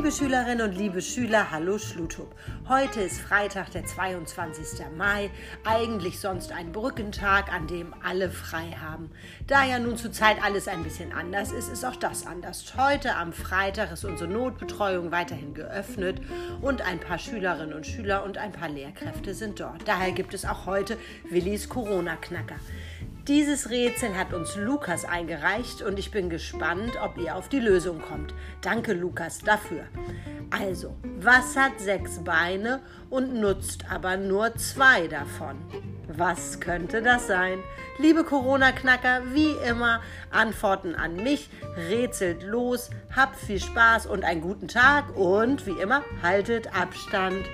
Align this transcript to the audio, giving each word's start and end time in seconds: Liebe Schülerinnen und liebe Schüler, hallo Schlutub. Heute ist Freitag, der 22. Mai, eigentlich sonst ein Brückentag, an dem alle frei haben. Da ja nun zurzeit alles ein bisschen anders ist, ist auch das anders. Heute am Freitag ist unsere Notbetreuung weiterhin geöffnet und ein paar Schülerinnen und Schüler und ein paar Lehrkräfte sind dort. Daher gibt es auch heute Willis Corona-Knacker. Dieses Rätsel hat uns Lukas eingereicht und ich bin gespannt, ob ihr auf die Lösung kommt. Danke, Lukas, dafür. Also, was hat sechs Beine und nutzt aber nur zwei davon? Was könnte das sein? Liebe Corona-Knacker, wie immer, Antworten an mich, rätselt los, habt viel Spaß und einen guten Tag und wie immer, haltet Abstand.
Liebe 0.00 0.12
Schülerinnen 0.12 0.66
und 0.66 0.78
liebe 0.78 1.02
Schüler, 1.02 1.50
hallo 1.50 1.76
Schlutub. 1.76 2.34
Heute 2.70 3.02
ist 3.02 3.20
Freitag, 3.20 3.70
der 3.72 3.84
22. 3.84 4.86
Mai, 4.96 5.28
eigentlich 5.62 6.18
sonst 6.20 6.52
ein 6.52 6.72
Brückentag, 6.72 7.52
an 7.52 7.66
dem 7.66 7.92
alle 8.02 8.30
frei 8.30 8.78
haben. 8.80 9.10
Da 9.46 9.62
ja 9.62 9.78
nun 9.78 9.98
zurzeit 9.98 10.42
alles 10.42 10.68
ein 10.68 10.84
bisschen 10.84 11.12
anders 11.12 11.52
ist, 11.52 11.68
ist 11.68 11.84
auch 11.84 11.96
das 11.96 12.26
anders. 12.26 12.72
Heute 12.78 13.14
am 13.14 13.34
Freitag 13.34 13.92
ist 13.92 14.06
unsere 14.06 14.30
Notbetreuung 14.30 15.12
weiterhin 15.12 15.52
geöffnet 15.52 16.22
und 16.62 16.80
ein 16.80 16.98
paar 16.98 17.18
Schülerinnen 17.18 17.74
und 17.74 17.86
Schüler 17.86 18.24
und 18.24 18.38
ein 18.38 18.52
paar 18.52 18.70
Lehrkräfte 18.70 19.34
sind 19.34 19.60
dort. 19.60 19.86
Daher 19.86 20.12
gibt 20.12 20.32
es 20.32 20.46
auch 20.46 20.64
heute 20.64 20.96
Willis 21.28 21.68
Corona-Knacker. 21.68 22.56
Dieses 23.30 23.70
Rätsel 23.70 24.18
hat 24.18 24.34
uns 24.34 24.56
Lukas 24.56 25.04
eingereicht 25.04 25.82
und 25.82 26.00
ich 26.00 26.10
bin 26.10 26.30
gespannt, 26.30 26.98
ob 27.00 27.16
ihr 27.16 27.36
auf 27.36 27.48
die 27.48 27.60
Lösung 27.60 28.02
kommt. 28.02 28.34
Danke, 28.60 28.92
Lukas, 28.92 29.38
dafür. 29.38 29.84
Also, 30.50 30.96
was 31.20 31.56
hat 31.56 31.78
sechs 31.78 32.24
Beine 32.24 32.80
und 33.08 33.34
nutzt 33.34 33.84
aber 33.88 34.16
nur 34.16 34.56
zwei 34.56 35.06
davon? 35.06 35.58
Was 36.08 36.58
könnte 36.58 37.02
das 37.02 37.28
sein? 37.28 37.60
Liebe 37.98 38.24
Corona-Knacker, 38.24 39.22
wie 39.32 39.52
immer, 39.64 40.00
Antworten 40.32 40.96
an 40.96 41.14
mich, 41.14 41.50
rätselt 41.88 42.42
los, 42.42 42.90
habt 43.14 43.36
viel 43.36 43.60
Spaß 43.60 44.06
und 44.06 44.24
einen 44.24 44.40
guten 44.40 44.66
Tag 44.66 45.16
und 45.16 45.68
wie 45.68 45.80
immer, 45.80 46.02
haltet 46.20 46.74
Abstand. 46.76 47.44